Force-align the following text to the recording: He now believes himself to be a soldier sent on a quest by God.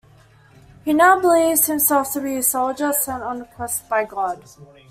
He 0.83 0.93
now 0.93 1.19
believes 1.19 1.67
himself 1.67 2.11
to 2.13 2.21
be 2.21 2.35
a 2.37 2.41
soldier 2.41 2.91
sent 2.91 3.21
on 3.21 3.39
a 3.41 3.45
quest 3.45 3.87
by 3.87 4.03
God. 4.03 4.43